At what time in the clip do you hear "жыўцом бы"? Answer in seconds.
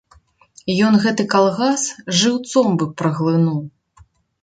2.23-2.91